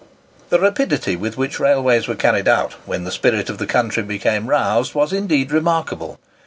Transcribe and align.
The 0.49 0.59
rapidity 0.59 1.15
with 1.15 1.37
which 1.37 1.59
railways 1.59 2.07
were 2.07 2.15
carried 2.15 2.47
out, 2.47 2.73
when 2.87 3.03
the 3.03 3.11
spirit 3.11 3.51
of 3.51 3.59
the 3.59 3.67
country 3.67 4.01
became 4.01 4.49
roused, 4.49 4.95
was 4.95 5.13
indeed 5.13 5.51
remarkable. 5.51 6.19